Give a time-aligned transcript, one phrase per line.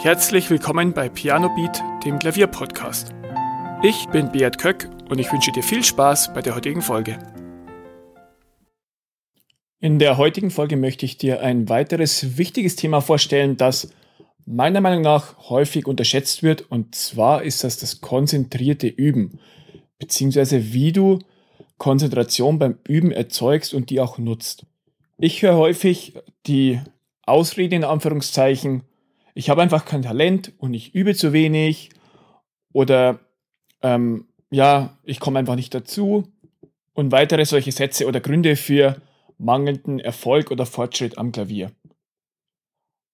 [0.00, 3.12] Herzlich willkommen bei Piano Beat, dem Klavierpodcast.
[3.82, 7.18] Ich bin Beat Köck und ich wünsche dir viel Spaß bei der heutigen Folge.
[9.80, 13.92] In der heutigen Folge möchte ich dir ein weiteres wichtiges Thema vorstellen, das
[14.46, 19.40] meiner Meinung nach häufig unterschätzt wird, und zwar ist das das konzentrierte Üben,
[19.98, 21.18] beziehungsweise wie du
[21.76, 24.64] Konzentration beim Üben erzeugst und die auch nutzt.
[25.18, 26.14] Ich höre häufig
[26.46, 26.80] die
[27.26, 28.84] Ausrede in Anführungszeichen,
[29.34, 31.90] ich habe einfach kein Talent und ich übe zu wenig
[32.72, 33.20] oder
[33.82, 36.32] ähm, ja, ich komme einfach nicht dazu
[36.94, 39.00] und weitere solche Sätze oder Gründe für
[39.38, 41.70] mangelnden Erfolg oder Fortschritt am Klavier.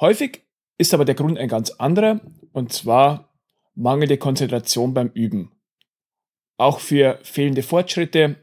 [0.00, 0.42] Häufig
[0.78, 2.20] ist aber der Grund ein ganz anderer
[2.52, 3.32] und zwar
[3.74, 5.52] mangelnde Konzentration beim Üben.
[6.56, 8.36] Auch für fehlende Fortschritte.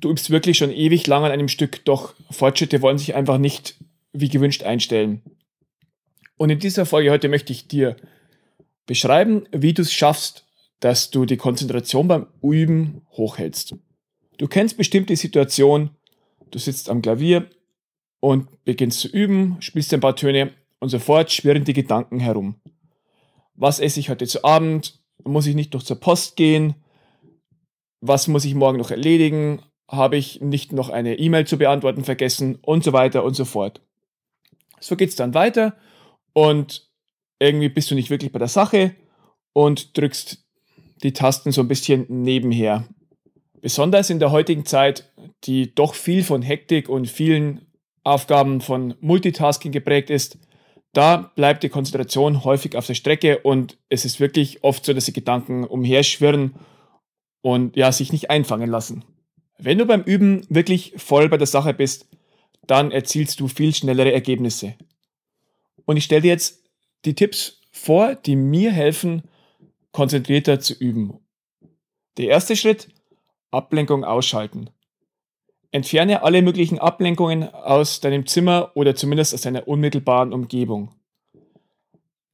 [0.00, 3.76] Du übst wirklich schon ewig lang an einem Stück, doch Fortschritte wollen sich einfach nicht
[4.12, 5.22] wie gewünscht einstellen.
[6.42, 7.94] Und in dieser Folge heute möchte ich dir
[8.86, 10.44] beschreiben, wie du es schaffst,
[10.80, 13.76] dass du die Konzentration beim Üben hochhältst.
[14.38, 15.90] Du kennst bestimmt die Situation,
[16.50, 17.48] du sitzt am Klavier
[18.18, 22.56] und beginnst zu üben, spielst ein paar Töne und sofort schwirren die Gedanken herum.
[23.54, 24.98] Was esse ich heute zu Abend?
[25.22, 26.74] Muss ich nicht noch zur Post gehen?
[28.00, 29.62] Was muss ich morgen noch erledigen?
[29.88, 32.58] Habe ich nicht noch eine E-Mail zu beantworten vergessen?
[32.62, 33.80] Und so weiter und so fort.
[34.80, 35.76] So geht es dann weiter
[36.32, 36.88] und
[37.38, 38.94] irgendwie bist du nicht wirklich bei der Sache
[39.52, 40.44] und drückst
[41.02, 42.86] die Tasten so ein bisschen nebenher.
[43.60, 45.12] Besonders in der heutigen Zeit,
[45.44, 47.66] die doch viel von Hektik und vielen
[48.04, 50.38] Aufgaben von Multitasking geprägt ist,
[50.92, 55.06] da bleibt die Konzentration häufig auf der Strecke und es ist wirklich oft so, dass
[55.06, 56.54] die Gedanken umherschwirren
[57.40, 59.04] und ja, sich nicht einfangen lassen.
[59.58, 62.08] Wenn du beim Üben wirklich voll bei der Sache bist,
[62.66, 64.74] dann erzielst du viel schnellere Ergebnisse.
[65.84, 66.62] Und ich stelle dir jetzt
[67.04, 69.22] die Tipps vor, die mir helfen,
[69.92, 71.18] konzentrierter zu üben.
[72.16, 72.88] Der erste Schritt,
[73.50, 74.70] Ablenkung ausschalten.
[75.70, 80.94] Entferne alle möglichen Ablenkungen aus deinem Zimmer oder zumindest aus deiner unmittelbaren Umgebung.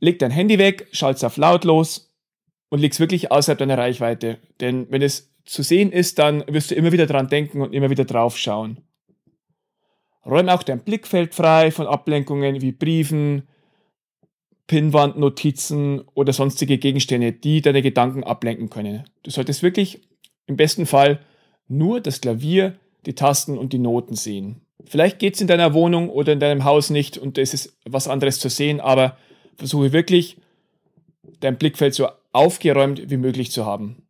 [0.00, 2.12] Leg dein Handy weg, schalte es auf lautlos
[2.68, 4.38] und leg es wirklich außerhalb deiner Reichweite.
[4.60, 7.90] Denn wenn es zu sehen ist, dann wirst du immer wieder dran denken und immer
[7.90, 8.87] wieder drauf schauen.
[10.26, 13.48] Räume auch dein Blickfeld frei von Ablenkungen wie Briefen,
[14.66, 19.04] Pinnwandnotizen oder sonstige Gegenstände, die deine Gedanken ablenken können.
[19.22, 20.02] Du solltest wirklich
[20.46, 21.20] im besten Fall
[21.68, 24.60] nur das Klavier, die Tasten und die Noten sehen.
[24.84, 28.08] Vielleicht geht es in deiner Wohnung oder in deinem Haus nicht und es ist was
[28.08, 29.16] anderes zu sehen, aber
[29.56, 30.36] versuche wirklich
[31.40, 34.02] dein Blickfeld so aufgeräumt wie möglich zu haben.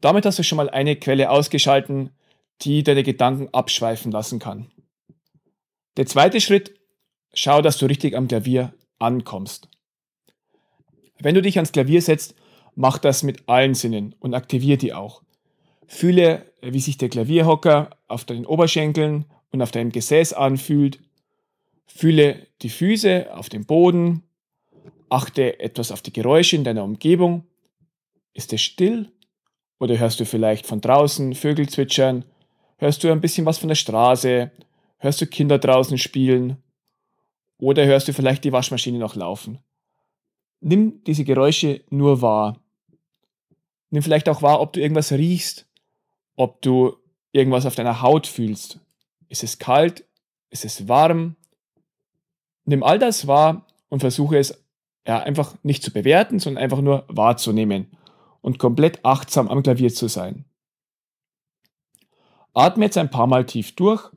[0.00, 2.10] Damit hast du schon mal eine Quelle ausgeschalten,
[2.62, 4.70] die deine Gedanken abschweifen lassen kann.
[5.96, 6.74] Der zweite Schritt,
[7.32, 9.68] schau, dass du richtig am Klavier ankommst.
[11.18, 12.34] Wenn du dich ans Klavier setzt,
[12.74, 15.22] mach das mit allen Sinnen und aktiviere die auch.
[15.86, 20.98] Fühle, wie sich der Klavierhocker auf deinen Oberschenkeln und auf deinem Gesäß anfühlt.
[21.86, 24.22] Fühle die Füße auf dem Boden.
[25.08, 27.46] Achte etwas auf die Geräusche in deiner Umgebung.
[28.34, 29.12] Ist es still?
[29.78, 32.24] Oder hörst du vielleicht von draußen Vögel zwitschern?
[32.76, 34.50] Hörst du ein bisschen was von der Straße?
[34.98, 36.62] Hörst du Kinder draußen spielen?
[37.58, 39.58] Oder hörst du vielleicht die Waschmaschine noch laufen?
[40.60, 42.60] Nimm diese Geräusche nur wahr.
[43.90, 45.66] Nimm vielleicht auch wahr, ob du irgendwas riechst,
[46.34, 46.96] ob du
[47.32, 48.80] irgendwas auf deiner Haut fühlst.
[49.28, 50.04] Ist es kalt?
[50.50, 51.36] Ist es warm?
[52.64, 54.64] Nimm all das wahr und versuche es
[55.06, 57.96] ja, einfach nicht zu bewerten, sondern einfach nur wahrzunehmen
[58.40, 60.44] und komplett achtsam am Klavier zu sein.
[62.54, 64.10] Atme jetzt ein paar Mal tief durch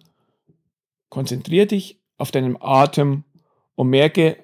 [1.10, 3.24] Konzentriere dich auf deinen Atem
[3.76, 4.38] und merke,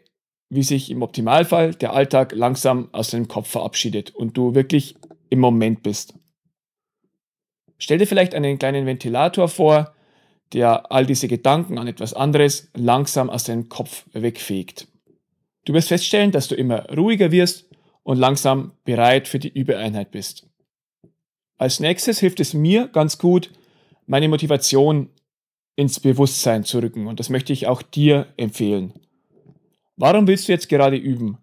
[0.49, 4.95] wie sich im Optimalfall der Alltag langsam aus deinem Kopf verabschiedet und du wirklich
[5.29, 6.13] im Moment bist.
[7.77, 9.93] Stell dir vielleicht einen kleinen Ventilator vor,
[10.53, 14.87] der all diese Gedanken an etwas anderes langsam aus deinem Kopf wegfegt.
[15.65, 17.67] Du wirst feststellen, dass du immer ruhiger wirst
[18.03, 20.47] und langsam bereit für die Übeeinheit bist.
[21.57, 23.51] Als nächstes hilft es mir ganz gut,
[24.05, 25.09] meine Motivation
[25.75, 27.07] ins Bewusstsein zu rücken.
[27.07, 28.93] Und das möchte ich auch dir empfehlen.
[29.97, 31.37] Warum willst du jetzt gerade üben?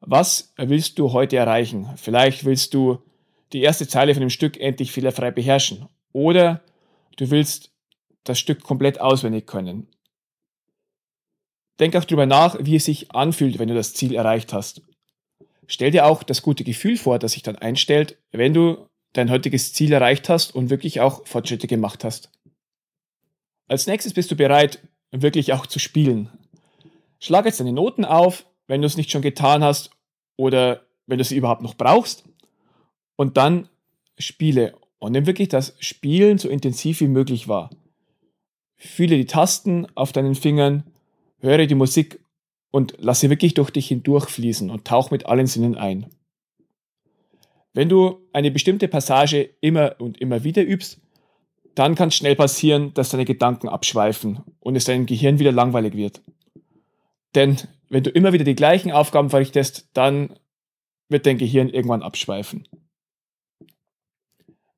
[0.00, 1.88] Was willst du heute erreichen?
[1.96, 2.98] Vielleicht willst du
[3.52, 5.86] die erste Zeile von dem Stück endlich fehlerfrei beherrschen.
[6.12, 6.62] Oder
[7.16, 7.70] du willst
[8.24, 9.88] das Stück komplett auswendig können.
[11.80, 14.82] Denk auch darüber nach, wie es sich anfühlt, wenn du das Ziel erreicht hast.
[15.66, 19.72] Stell dir auch das gute Gefühl vor, das sich dann einstellt, wenn du dein heutiges
[19.72, 22.30] Ziel erreicht hast und wirklich auch Fortschritte gemacht hast.
[23.72, 26.28] Als nächstes bist du bereit, wirklich auch zu spielen.
[27.20, 29.92] Schlag jetzt deine Noten auf, wenn du es nicht schon getan hast
[30.36, 32.24] oder wenn du sie überhaupt noch brauchst.
[33.16, 33.70] Und dann
[34.18, 37.70] spiele und nimm wirklich das Spielen so intensiv wie möglich wahr.
[38.76, 40.84] Fühle die Tasten auf deinen Fingern,
[41.38, 42.22] höre die Musik
[42.72, 46.10] und lass sie wirklich durch dich hindurchfließen und tauch mit allen Sinnen ein.
[47.72, 51.00] Wenn du eine bestimmte Passage immer und immer wieder übst,
[51.74, 55.94] dann kann es schnell passieren, dass deine Gedanken abschweifen und es deinem Gehirn wieder langweilig
[55.94, 56.20] wird.
[57.34, 57.56] Denn
[57.88, 60.38] wenn du immer wieder die gleichen Aufgaben verrichtest, dann
[61.08, 62.68] wird dein Gehirn irgendwann abschweifen.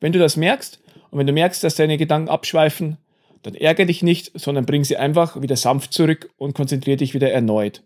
[0.00, 0.80] Wenn du das merkst
[1.10, 2.98] und wenn du merkst, dass deine Gedanken abschweifen,
[3.42, 7.30] dann ärgere dich nicht, sondern bring sie einfach wieder sanft zurück und konzentriere dich wieder
[7.30, 7.82] erneut.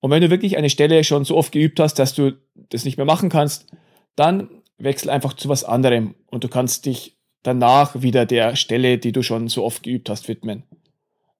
[0.00, 2.96] Und wenn du wirklich eine Stelle schon so oft geübt hast, dass du das nicht
[2.96, 3.66] mehr machen kannst,
[4.16, 9.12] dann wechsel einfach zu was anderem und du kannst dich danach wieder der Stelle, die
[9.12, 10.64] du schon so oft geübt hast, widmen.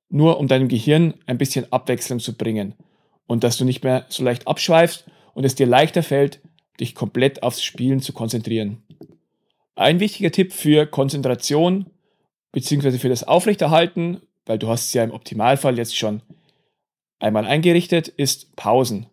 [0.08, 2.74] Nur um deinem Gehirn ein bisschen Abwechslung zu bringen
[3.26, 6.40] und dass du nicht mehr so leicht abschweifst und es dir leichter fällt,
[6.78, 8.82] dich komplett aufs Spielen zu konzentrieren.
[9.74, 11.86] Ein wichtiger Tipp für Konzentration
[12.52, 12.98] bzw.
[12.98, 16.20] für das Aufrechterhalten, weil du hast es ja im Optimalfall jetzt schon
[17.18, 19.06] einmal eingerichtet, ist Pausen.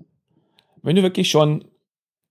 [0.84, 1.66] Wenn du wirklich schon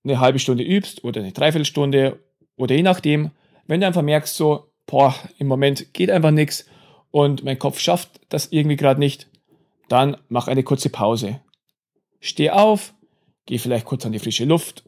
[0.03, 2.19] eine halbe Stunde übst oder eine Dreiviertelstunde
[2.55, 3.31] oder je nachdem,
[3.71, 6.65] wenn du einfach merkst, so, boah, im Moment geht einfach nichts
[7.09, 9.29] und mein Kopf schafft das irgendwie gerade nicht,
[9.87, 11.39] dann mach eine kurze Pause.
[12.19, 12.93] Steh auf,
[13.45, 14.83] geh vielleicht kurz an die frische Luft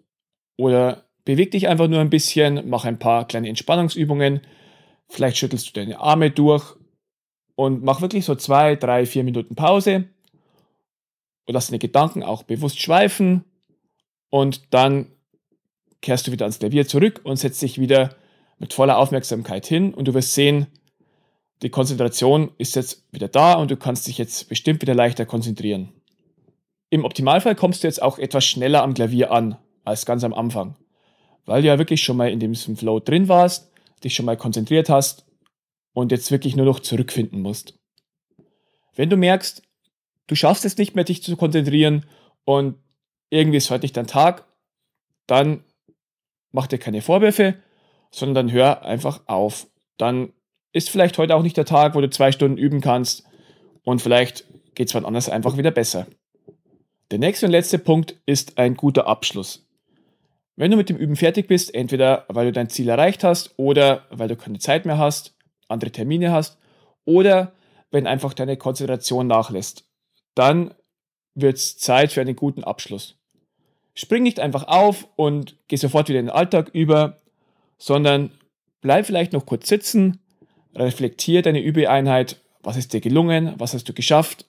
[0.57, 4.41] oder beweg dich einfach nur ein bisschen, mach ein paar kleine Entspannungsübungen,
[5.07, 6.75] vielleicht schüttelst du deine Arme durch
[7.56, 10.09] und mach wirklich so zwei, drei, vier Minuten Pause
[11.45, 13.45] und lass deine Gedanken auch bewusst schweifen
[14.30, 15.07] und dann
[16.01, 18.18] kehrst du wieder ans Klavier zurück und setzt dich wieder
[18.63, 20.68] mit voller Aufmerksamkeit hin und du wirst sehen,
[21.63, 25.92] die Konzentration ist jetzt wieder da und du kannst dich jetzt bestimmt wieder leichter konzentrieren.
[26.89, 30.77] Im Optimalfall kommst du jetzt auch etwas schneller am Klavier an als ganz am Anfang,
[31.44, 33.69] weil du ja wirklich schon mal in diesem Flow drin warst,
[34.01, 35.25] dich schon mal konzentriert hast
[35.92, 37.77] und jetzt wirklich nur noch zurückfinden musst.
[38.95, 39.62] Wenn du merkst,
[40.27, 42.06] du schaffst es nicht mehr, dich zu konzentrieren
[42.45, 42.77] und
[43.30, 44.48] irgendwie ist heute nicht dein Tag,
[45.27, 45.66] dann
[46.54, 47.56] mach dir keine Vorwürfe,
[48.13, 49.68] sondern hör einfach auf.
[49.98, 50.31] Dann
[50.71, 53.24] ist vielleicht heute auch nicht der Tag, wo du zwei Stunden üben kannst
[53.83, 54.45] und vielleicht
[54.75, 56.07] geht es wann anders einfach wieder besser.
[57.12, 59.68] Der nächste und letzte Punkt ist ein guter Abschluss.
[60.56, 64.06] Wenn du mit dem Üben fertig bist, entweder weil du dein Ziel erreicht hast oder
[64.12, 65.36] weil du keine Zeit mehr hast,
[65.68, 66.57] andere Termine hast
[67.06, 67.54] oder
[67.92, 69.86] wenn einfach deine Konzentration nachlässt,
[70.36, 70.74] dann
[71.36, 73.18] wird es Zeit für einen guten Abschluss.
[73.95, 77.18] Spring nicht einfach auf und geh sofort wieder in den Alltag über,
[77.83, 78.31] sondern
[78.80, 80.21] bleib vielleicht noch kurz sitzen,
[80.74, 84.45] reflektier deine Übeeinheit, was ist dir gelungen, was hast du geschafft,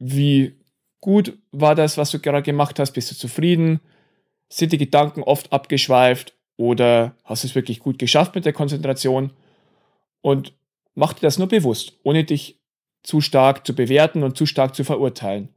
[0.00, 0.58] wie
[1.00, 3.78] gut war das, was du gerade gemacht hast, bist du zufrieden,
[4.48, 9.32] sind die Gedanken oft abgeschweift oder hast du es wirklich gut geschafft mit der Konzentration?
[10.20, 10.52] Und
[10.96, 12.58] mach dir das nur bewusst, ohne dich
[13.04, 15.50] zu stark zu bewerten und zu stark zu verurteilen.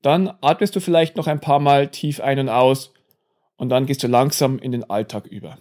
[0.00, 2.93] Dann atmest du vielleicht noch ein paar Mal tief ein und aus
[3.56, 5.58] und dann gehst du langsam in den Alltag über.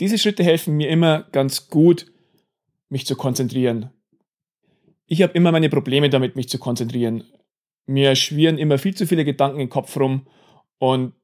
[0.00, 2.06] Diese Schritte helfen mir immer ganz gut,
[2.88, 3.90] mich zu konzentrieren.
[5.06, 7.24] Ich habe immer meine Probleme damit, mich zu konzentrieren.
[7.86, 10.26] Mir schwirren immer viel zu viele Gedanken im Kopf rum
[10.78, 11.14] und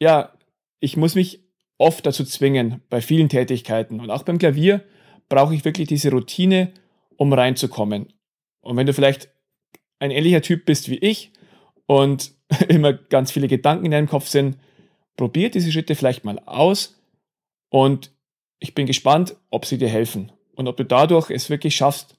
[0.00, 0.32] ja,
[0.80, 1.44] ich muss mich
[1.78, 4.84] oft dazu zwingen bei vielen Tätigkeiten und auch beim Klavier
[5.28, 6.72] brauche ich wirklich diese Routine,
[7.16, 8.12] um reinzukommen.
[8.60, 9.30] Und wenn du vielleicht
[9.98, 11.32] ein ähnlicher Typ bist wie ich,
[11.86, 12.32] und
[12.68, 14.58] immer ganz viele Gedanken in deinem Kopf sind,
[15.16, 17.00] probier diese Schritte vielleicht mal aus
[17.68, 18.12] und
[18.58, 22.16] ich bin gespannt, ob sie dir helfen und ob du dadurch es wirklich schaffst,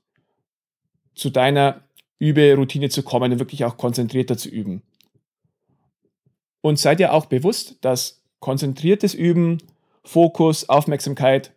[1.15, 1.87] zu deiner
[2.19, 4.83] Überoutine zu kommen und wirklich auch konzentrierter zu üben.
[6.61, 9.59] Und sei dir auch bewusst, dass konzentriertes Üben,
[10.03, 11.53] Fokus, Aufmerksamkeit,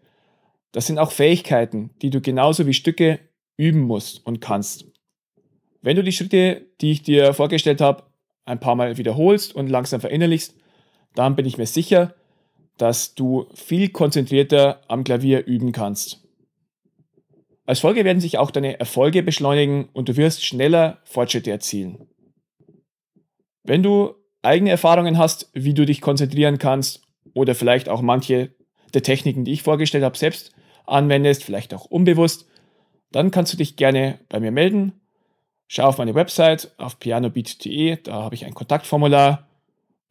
[0.73, 3.21] das sind auch Fähigkeiten, die du genauso wie Stücke
[3.57, 4.85] üben musst und kannst.
[5.83, 8.05] Wenn du die Schritte, die ich dir vorgestellt habe,
[8.45, 10.55] ein paar Mal wiederholst und langsam verinnerlichst,
[11.19, 12.15] dann bin ich mir sicher,
[12.79, 16.23] dass du viel konzentrierter am Klavier üben kannst.
[17.65, 22.07] Als Folge werden sich auch deine Erfolge beschleunigen und du wirst schneller Fortschritte erzielen.
[23.65, 27.03] Wenn du eigene Erfahrungen hast, wie du dich konzentrieren kannst
[27.35, 28.55] oder vielleicht auch manche
[28.95, 30.53] der Techniken, die ich vorgestellt habe, selbst
[30.87, 32.47] anwendest, vielleicht auch unbewusst,
[33.11, 34.93] dann kannst du dich gerne bei mir melden
[35.69, 39.46] Schau auf meine Website auf pianobeat.de, da habe ich ein Kontaktformular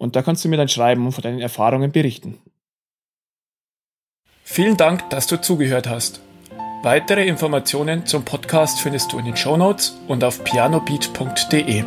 [0.05, 2.37] und da kannst du mir dann schreiben und von deinen Erfahrungen berichten.
[4.43, 6.21] Vielen Dank, dass du zugehört hast.
[6.83, 11.83] Weitere Informationen zum Podcast findest du in den Show Notes und auf pianobeat.de.